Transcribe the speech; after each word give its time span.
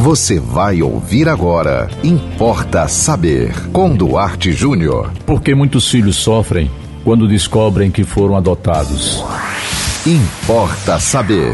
Você 0.00 0.40
vai 0.40 0.80
ouvir 0.80 1.28
agora. 1.28 1.86
Importa 2.02 2.88
saber. 2.88 3.52
Com 3.70 3.94
Duarte 3.94 4.50
Júnior. 4.50 5.12
Por 5.26 5.42
que 5.42 5.54
muitos 5.54 5.90
filhos 5.90 6.16
sofrem 6.16 6.70
quando 7.04 7.28
descobrem 7.28 7.90
que 7.90 8.02
foram 8.02 8.34
adotados? 8.34 9.22
Importa 10.06 10.98
saber. 10.98 11.52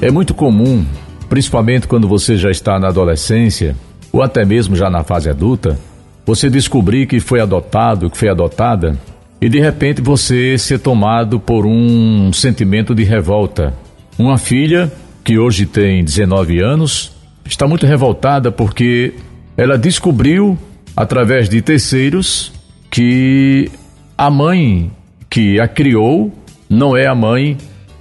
É 0.00 0.12
muito 0.12 0.32
comum, 0.32 0.86
principalmente 1.28 1.88
quando 1.88 2.06
você 2.06 2.36
já 2.36 2.52
está 2.52 2.78
na 2.78 2.86
adolescência 2.86 3.74
ou 4.12 4.22
até 4.22 4.44
mesmo 4.44 4.76
já 4.76 4.88
na 4.88 5.02
fase 5.02 5.28
adulta, 5.28 5.76
você 6.24 6.48
descobrir 6.48 7.08
que 7.08 7.18
foi 7.18 7.40
adotado, 7.40 8.08
que 8.08 8.16
foi 8.16 8.28
adotada 8.28 8.96
e 9.40 9.48
de 9.48 9.58
repente 9.58 10.00
você 10.00 10.56
ser 10.56 10.78
tomado 10.78 11.40
por 11.40 11.66
um 11.66 12.32
sentimento 12.32 12.94
de 12.94 13.02
revolta. 13.02 13.74
Uma 14.16 14.38
filha 14.38 14.92
que 15.24 15.36
hoje 15.36 15.66
tem 15.66 16.04
19 16.04 16.60
anos 16.60 17.17
está 17.48 17.66
muito 17.66 17.86
revoltada 17.86 18.52
porque 18.52 19.14
ela 19.56 19.76
descobriu, 19.76 20.56
através 20.96 21.48
de 21.48 21.60
terceiros, 21.62 22.52
que 22.90 23.70
a 24.16 24.30
mãe 24.30 24.90
que 25.30 25.60
a 25.60 25.66
criou 25.66 26.32
não 26.68 26.96
é 26.96 27.06
a 27.06 27.14
mãe 27.14 27.56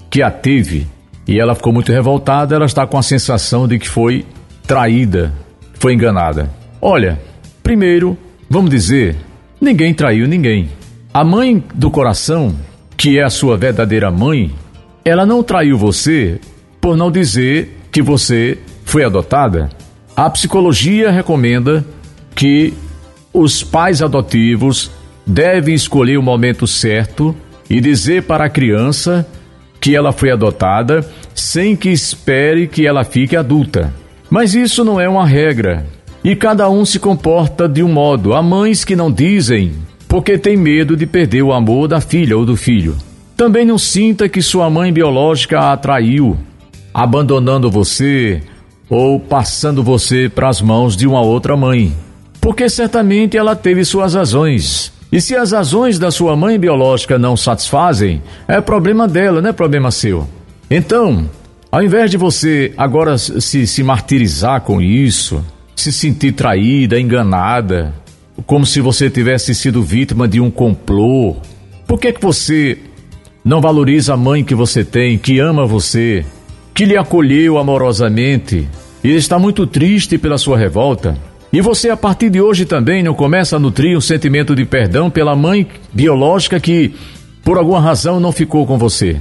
que 0.09 0.21
a 0.21 0.29
teve. 0.29 0.87
E 1.27 1.39
ela 1.39 1.55
ficou 1.55 1.73
muito 1.73 1.91
revoltada, 1.91 2.55
ela 2.55 2.65
está 2.65 2.85
com 2.85 2.97
a 2.97 3.03
sensação 3.03 3.67
de 3.67 3.79
que 3.79 3.89
foi 3.89 4.25
traída, 4.65 5.33
foi 5.73 5.93
enganada. 5.93 6.49
Olha, 6.81 7.19
primeiro, 7.61 8.17
vamos 8.49 8.69
dizer, 8.69 9.15
ninguém 9.59 9.93
traiu 9.93 10.27
ninguém. 10.27 10.69
A 11.13 11.23
mãe 11.23 11.63
do 11.73 11.89
coração, 11.89 12.55
que 12.95 13.17
é 13.17 13.23
a 13.23 13.29
sua 13.29 13.57
verdadeira 13.57 14.11
mãe, 14.11 14.51
ela 15.03 15.25
não 15.25 15.43
traiu 15.43 15.77
você 15.77 16.39
por 16.79 16.95
não 16.95 17.11
dizer 17.11 17.77
que 17.91 18.01
você 18.01 18.57
foi 18.87 19.03
adotada, 19.03 19.69
a 20.15 20.29
psicologia 20.29 21.11
recomenda 21.11 21.85
que 22.33 22.73
os 23.33 23.61
pais 23.61 24.01
adotivos 24.01 24.89
devem 25.25 25.75
escolher 25.75 26.17
o 26.17 26.23
momento 26.23 26.65
certo 26.65 27.35
e 27.69 27.81
dizer 27.81 28.23
para 28.23 28.45
a 28.45 28.49
criança 28.49 29.27
que 29.81 29.93
ela 29.93 30.13
foi 30.13 30.31
adotada 30.31 31.05
sem 31.35 31.75
que 31.75 31.89
espere 31.89 32.65
que 32.65 32.87
ela 32.87 33.03
fique 33.03 33.35
adulta. 33.35 33.93
Mas 34.29 34.55
isso 34.55 34.85
não 34.85 35.01
é 35.01 35.09
uma 35.09 35.27
regra 35.27 35.85
e 36.23 36.33
cada 36.33 36.69
um 36.69 36.85
se 36.85 36.97
comporta 36.97 37.67
de 37.67 37.83
um 37.83 37.91
modo. 37.91 38.33
Há 38.33 38.41
mães 38.41 38.85
que 38.85 38.95
não 38.95 39.11
dizem 39.11 39.73
porque 40.07 40.37
tem 40.37 40.55
medo 40.55 40.95
de 40.95 41.05
perder 41.05 41.43
o 41.43 41.51
amor 41.51 41.89
da 41.89 41.99
filha 41.99 42.37
ou 42.37 42.45
do 42.45 42.55
filho. 42.55 42.95
Também 43.35 43.65
não 43.65 43.77
sinta 43.77 44.29
que 44.29 44.41
sua 44.41 44.69
mãe 44.69 44.93
biológica 44.93 45.59
a 45.59 45.73
atraiu, 45.73 46.37
abandonando 46.93 47.69
você 47.69 48.41
ou 48.89 49.19
passando 49.19 49.83
você 49.83 50.29
para 50.29 50.49
as 50.49 50.61
mãos 50.61 50.95
de 50.95 51.07
uma 51.07 51.21
outra 51.21 51.55
mãe. 51.57 51.93
Porque 52.39 52.69
certamente 52.69 53.37
ela 53.37 53.55
teve 53.55 53.83
suas 53.83 54.13
razões. 54.13 54.91
E 55.11 55.21
se 55.21 55.35
as 55.35 55.51
razões 55.51 55.97
da 55.97 56.11
sua 56.11 56.35
mãe 56.35 56.59
biológica 56.59 57.17
não 57.17 57.37
satisfazem, 57.37 58.21
é 58.47 58.59
problema 58.59 59.07
dela, 59.07 59.41
não 59.41 59.49
é 59.49 59.53
problema 59.53 59.91
seu. 59.91 60.27
Então, 60.69 61.29
ao 61.71 61.83
invés 61.83 62.11
de 62.11 62.17
você 62.17 62.73
agora 62.77 63.17
se, 63.17 63.65
se 63.65 63.83
martirizar 63.83 64.61
com 64.61 64.81
isso, 64.81 65.43
se 65.75 65.91
sentir 65.91 66.33
traída, 66.33 66.99
enganada, 66.99 67.93
como 68.45 68.65
se 68.65 68.81
você 68.81 69.09
tivesse 69.09 69.55
sido 69.55 69.81
vítima 69.81 70.27
de 70.27 70.39
um 70.41 70.51
complô, 70.51 71.35
por 71.85 71.99
que, 71.99 72.11
que 72.11 72.21
você 72.21 72.77
não 73.43 73.61
valoriza 73.61 74.13
a 74.13 74.17
mãe 74.17 74.43
que 74.43 74.53
você 74.53 74.83
tem, 74.83 75.17
que 75.17 75.39
ama 75.39 75.65
você, 75.65 76.25
que 76.77 76.85
lhe 76.85 76.95
acolheu 76.95 77.57
amorosamente 77.57 78.69
e 79.03 79.09
está 79.15 79.39
muito 79.39 79.65
triste 79.65 80.15
pela 80.15 80.37
sua 80.37 80.59
revolta. 80.59 81.17
E 81.51 81.59
você, 81.59 81.89
a 81.89 81.97
partir 81.97 82.29
de 82.29 82.39
hoje, 82.39 82.65
também 82.65 83.01
não 83.01 83.15
começa 83.15 83.55
a 83.55 83.59
nutrir 83.59 83.97
um 83.97 84.01
sentimento 84.01 84.55
de 84.55 84.63
perdão 84.63 85.09
pela 85.09 85.35
mãe 85.35 85.65
biológica 85.91 86.59
que, 86.59 86.93
por 87.43 87.57
alguma 87.57 87.81
razão, 87.81 88.19
não 88.19 88.31
ficou 88.31 88.63
com 88.67 88.77
você. 88.77 89.19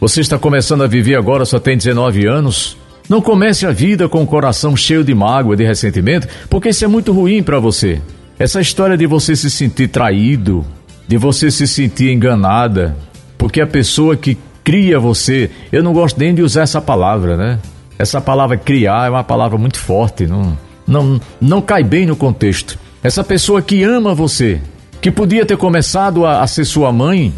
Você 0.00 0.22
está 0.22 0.38
começando 0.38 0.82
a 0.82 0.86
viver 0.86 1.16
agora, 1.16 1.44
só 1.44 1.60
tem 1.60 1.76
19 1.76 2.26
anos. 2.26 2.74
Não 3.06 3.20
comece 3.20 3.66
a 3.66 3.70
vida 3.70 4.08
com 4.08 4.22
o 4.22 4.26
coração 4.26 4.74
cheio 4.74 5.04
de 5.04 5.14
mágoa, 5.14 5.56
de 5.56 5.62
ressentimento, 5.62 6.26
porque 6.48 6.70
isso 6.70 6.86
é 6.86 6.88
muito 6.88 7.12
ruim 7.12 7.42
para 7.42 7.60
você. 7.60 8.00
Essa 8.38 8.62
história 8.62 8.96
de 8.96 9.06
você 9.06 9.36
se 9.36 9.50
sentir 9.50 9.88
traído, 9.88 10.64
de 11.06 11.18
você 11.18 11.50
se 11.50 11.66
sentir 11.66 12.10
enganada, 12.12 12.96
porque 13.36 13.60
a 13.60 13.66
pessoa 13.66 14.16
que 14.16 14.38
cria 14.64 14.98
você. 14.98 15.50
Eu 15.70 15.82
não 15.82 15.92
gosto 15.92 16.18
nem 16.18 16.34
de 16.34 16.42
usar 16.42 16.62
essa 16.62 16.80
palavra, 16.80 17.36
né? 17.36 17.58
Essa 17.98 18.20
palavra 18.20 18.56
criar 18.56 19.06
é 19.06 19.10
uma 19.10 19.22
palavra 19.22 19.56
muito 19.56 19.78
forte, 19.78 20.26
não, 20.26 20.58
não, 20.86 21.20
não 21.40 21.60
cai 21.60 21.84
bem 21.84 22.06
no 22.06 22.16
contexto. 22.16 22.76
Essa 23.02 23.22
pessoa 23.22 23.62
que 23.62 23.84
ama 23.84 24.14
você, 24.14 24.60
que 25.00 25.10
podia 25.10 25.46
ter 25.46 25.56
começado 25.56 26.26
a, 26.26 26.40
a 26.42 26.46
ser 26.46 26.64
sua 26.64 26.90
mãe 26.90 27.32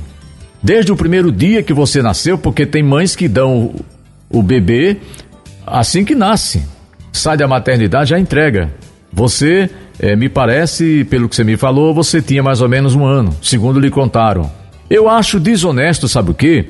desde 0.62 0.92
o 0.92 0.96
primeiro 0.96 1.30
dia 1.30 1.62
que 1.62 1.74
você 1.74 2.00
nasceu, 2.00 2.38
porque 2.38 2.64
tem 2.64 2.82
mães 2.82 3.14
que 3.14 3.28
dão 3.28 3.56
o, 4.30 4.38
o 4.38 4.42
bebê 4.42 4.96
assim 5.66 6.04
que 6.04 6.14
nasce. 6.14 6.62
Sai 7.12 7.36
da 7.36 7.48
maternidade, 7.48 8.10
já 8.10 8.18
entrega. 8.18 8.72
Você, 9.12 9.68
é, 9.98 10.14
me 10.14 10.28
parece, 10.28 11.04
pelo 11.04 11.28
que 11.28 11.36
você 11.36 11.44
me 11.44 11.56
falou, 11.56 11.92
você 11.92 12.22
tinha 12.22 12.42
mais 12.42 12.60
ou 12.60 12.68
menos 12.68 12.94
um 12.94 13.04
ano, 13.04 13.34
segundo 13.42 13.80
lhe 13.80 13.90
contaram. 13.90 14.50
Eu 14.88 15.08
acho 15.08 15.40
desonesto, 15.40 16.06
sabe 16.06 16.30
o 16.30 16.34
quê? 16.34 16.66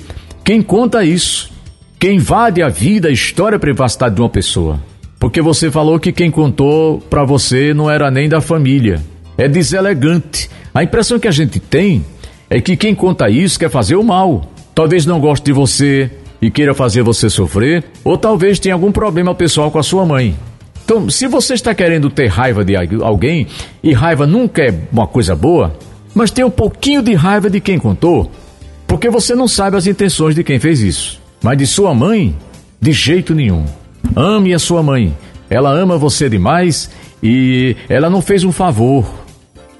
Quem 0.46 0.62
conta 0.62 1.04
isso? 1.04 1.50
Quem 1.98 2.18
invade 2.18 2.62
a 2.62 2.68
vida, 2.68 3.08
a 3.08 3.10
história, 3.10 3.56
a 3.56 3.58
privacidade 3.58 4.14
de 4.14 4.20
uma 4.20 4.28
pessoa. 4.28 4.80
Porque 5.18 5.42
você 5.42 5.72
falou 5.72 5.98
que 5.98 6.12
quem 6.12 6.30
contou 6.30 7.00
para 7.10 7.24
você 7.24 7.74
não 7.74 7.90
era 7.90 8.12
nem 8.12 8.28
da 8.28 8.40
família. 8.40 9.02
É 9.36 9.48
deselegante. 9.48 10.48
A 10.72 10.84
impressão 10.84 11.18
que 11.18 11.26
a 11.26 11.32
gente 11.32 11.58
tem 11.58 12.04
é 12.48 12.60
que 12.60 12.76
quem 12.76 12.94
conta 12.94 13.28
isso 13.28 13.58
quer 13.58 13.68
fazer 13.68 13.96
o 13.96 14.04
mal. 14.04 14.48
Talvez 14.72 15.04
não 15.04 15.18
goste 15.18 15.46
de 15.46 15.52
você 15.52 16.08
e 16.40 16.48
queira 16.48 16.74
fazer 16.74 17.02
você 17.02 17.28
sofrer, 17.28 17.82
ou 18.04 18.16
talvez 18.16 18.60
tenha 18.60 18.76
algum 18.76 18.92
problema 18.92 19.34
pessoal 19.34 19.68
com 19.68 19.80
a 19.80 19.82
sua 19.82 20.06
mãe. 20.06 20.36
Então, 20.84 21.10
se 21.10 21.26
você 21.26 21.54
está 21.54 21.74
querendo 21.74 22.08
ter 22.08 22.28
raiva 22.28 22.64
de 22.64 22.76
alguém, 23.02 23.48
e 23.82 23.92
raiva 23.92 24.28
nunca 24.28 24.62
é 24.62 24.72
uma 24.92 25.08
coisa 25.08 25.34
boa, 25.34 25.76
mas 26.14 26.30
tem 26.30 26.44
um 26.44 26.50
pouquinho 26.50 27.02
de 27.02 27.14
raiva 27.14 27.50
de 27.50 27.58
quem 27.60 27.80
contou, 27.80 28.30
porque 28.86 29.10
você 29.10 29.34
não 29.34 29.48
sabe 29.48 29.76
as 29.76 29.86
intenções 29.86 30.34
de 30.34 30.44
quem 30.44 30.58
fez 30.58 30.80
isso. 30.80 31.20
Mas 31.42 31.58
de 31.58 31.66
sua 31.66 31.94
mãe, 31.94 32.34
de 32.80 32.92
jeito 32.92 33.34
nenhum. 33.34 33.64
Ame 34.14 34.54
a 34.54 34.58
sua 34.58 34.82
mãe. 34.82 35.16
Ela 35.50 35.70
ama 35.70 35.98
você 35.98 36.28
demais 36.28 36.90
e 37.22 37.76
ela 37.88 38.08
não 38.08 38.22
fez 38.22 38.44
um 38.44 38.52
favor. 38.52 39.06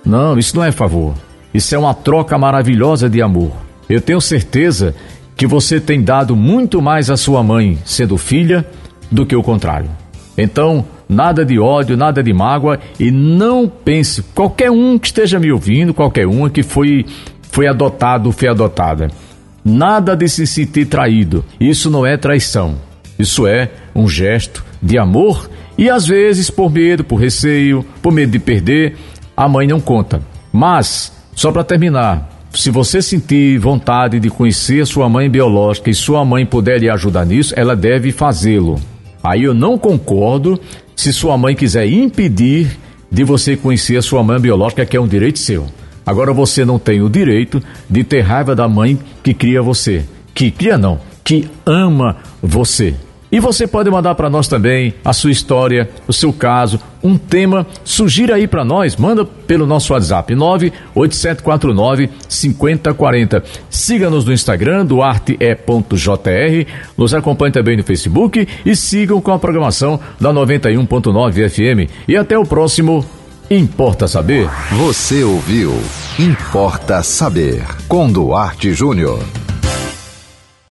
Não, 0.04 0.38
isso 0.38 0.56
não 0.56 0.64
é 0.64 0.70
favor. 0.70 1.14
Isso 1.52 1.74
é 1.74 1.78
uma 1.78 1.94
troca 1.94 2.36
maravilhosa 2.36 3.08
de 3.08 3.22
amor. 3.22 3.52
Eu 3.88 4.00
tenho 4.00 4.20
certeza 4.20 4.94
que 5.36 5.46
você 5.46 5.80
tem 5.80 6.02
dado 6.02 6.34
muito 6.34 6.80
mais 6.80 7.10
à 7.10 7.16
sua 7.16 7.42
mãe, 7.42 7.78
sendo 7.84 8.16
filha, 8.16 8.66
do 9.10 9.24
que 9.24 9.36
o 9.36 9.42
contrário. 9.42 9.88
Então, 10.36 10.84
nada 11.08 11.44
de 11.44 11.58
ódio, 11.58 11.96
nada 11.96 12.22
de 12.22 12.32
mágoa 12.32 12.78
e 12.98 13.10
não 13.10 13.68
pense, 13.68 14.22
qualquer 14.34 14.70
um 14.70 14.98
que 14.98 15.06
esteja 15.06 15.38
me 15.38 15.52
ouvindo, 15.52 15.94
qualquer 15.94 16.26
uma 16.26 16.50
que 16.50 16.62
foi 16.62 17.06
foi 17.56 17.66
adotado, 17.66 18.30
foi 18.32 18.48
adotada. 18.48 19.10
Nada 19.64 20.14
de 20.14 20.28
se 20.28 20.46
sentir 20.46 20.84
traído. 20.84 21.42
Isso 21.58 21.88
não 21.88 22.04
é 22.04 22.14
traição. 22.14 22.74
Isso 23.18 23.46
é 23.46 23.70
um 23.94 24.06
gesto 24.06 24.62
de 24.82 24.98
amor 24.98 25.48
e 25.78 25.88
às 25.88 26.06
vezes 26.06 26.50
por 26.50 26.70
medo, 26.70 27.02
por 27.02 27.16
receio, 27.16 27.82
por 28.02 28.12
medo 28.12 28.32
de 28.32 28.38
perder, 28.38 28.98
a 29.34 29.48
mãe 29.48 29.66
não 29.66 29.80
conta. 29.80 30.20
Mas, 30.52 31.10
só 31.34 31.50
para 31.50 31.64
terminar, 31.64 32.28
se 32.52 32.70
você 32.70 33.00
sentir 33.00 33.56
vontade 33.56 34.20
de 34.20 34.28
conhecer 34.28 34.86
sua 34.86 35.08
mãe 35.08 35.30
biológica 35.30 35.88
e 35.88 35.94
sua 35.94 36.26
mãe 36.26 36.44
puder 36.44 36.78
lhe 36.78 36.90
ajudar 36.90 37.24
nisso, 37.24 37.54
ela 37.56 37.74
deve 37.74 38.12
fazê-lo. 38.12 38.78
Aí 39.24 39.44
eu 39.44 39.54
não 39.54 39.78
concordo 39.78 40.60
se 40.94 41.10
sua 41.10 41.38
mãe 41.38 41.54
quiser 41.54 41.86
impedir 41.86 42.78
de 43.10 43.24
você 43.24 43.56
conhecer 43.56 44.02
sua 44.02 44.22
mãe 44.22 44.38
biológica, 44.38 44.84
que 44.84 44.94
é 44.94 45.00
um 45.00 45.09
direito 45.09 45.38
seu. 45.38 45.66
Agora 46.06 46.32
você 46.32 46.64
não 46.64 46.78
tem 46.78 47.03
o 47.03 47.10
direito 47.10 47.60
de 47.91 48.04
ter 48.04 48.20
raiva 48.20 48.54
da 48.54 48.68
mãe 48.68 48.97
que 49.22 49.34
cria 49.34 49.60
você. 49.60 50.04
Que 50.32 50.53
cria 50.53 50.78
não, 50.78 51.00
que 51.24 51.50
ama 51.66 52.16
você. 52.41 52.94
E 53.30 53.41
você 53.41 53.66
pode 53.66 53.91
mandar 53.91 54.14
para 54.14 54.30
nós 54.30 54.47
também 54.47 54.94
a 55.04 55.12
sua 55.12 55.32
história, 55.32 55.91
o 56.06 56.12
seu 56.12 56.32
caso, 56.32 56.80
um 57.03 57.18
tema. 57.18 57.66
Sugira 57.84 58.36
aí 58.36 58.47
para 58.47 58.64
nós, 58.64 58.97
manda 58.97 59.24
pelo 59.24 59.66
nosso 59.66 59.92
WhatsApp 59.92 60.32
98749 60.34 62.09
5040. 62.28 63.42
Siga-nos 63.68 64.24
no 64.24 64.32
Instagram, 64.32 64.86
duarte.jr. 64.86 66.66
Nos 66.97 67.14
acompanhe 67.14 67.52
também 67.52 67.76
no 67.76 67.82
Facebook 67.82 68.47
e 68.64 68.76
sigam 68.76 69.20
com 69.20 69.32
a 69.32 69.38
programação 69.38 69.98
da 70.20 70.32
91.9 70.32 71.50
FM. 71.50 71.91
E 72.06 72.16
até 72.16 72.38
o 72.38 72.44
próximo 72.44 73.04
Importa 73.48 74.09
Saber? 74.09 74.51
Você 74.72 75.22
ouviu 75.22 75.72
Importa 76.19 77.01
Saber 77.04 77.65
com 77.87 78.10
Duarte 78.10 78.75
Júnior. 78.75 79.21